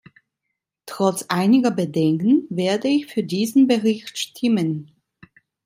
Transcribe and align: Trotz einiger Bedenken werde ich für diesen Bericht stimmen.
Trotz 0.87 1.25
einiger 1.29 1.69
Bedenken 1.69 2.47
werde 2.49 2.87
ich 2.87 3.05
für 3.05 3.21
diesen 3.23 3.67
Bericht 3.67 4.17
stimmen. 4.17 4.89